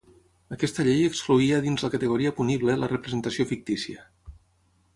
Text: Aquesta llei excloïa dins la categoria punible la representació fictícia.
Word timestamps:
Aquesta 0.55 0.85
llei 0.87 1.03
excloïa 1.09 1.59
dins 1.67 1.85
la 1.85 1.91
categoria 1.97 2.33
punible 2.39 2.79
la 2.85 2.91
representació 2.97 3.49
fictícia. 3.53 4.05